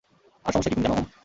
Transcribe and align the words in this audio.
আর 0.45 0.51
সমস্যা 0.53 0.69
কি 0.69 0.75
তুমি 0.75 0.85
জানো, 0.85 0.95
ওম? 0.95 1.05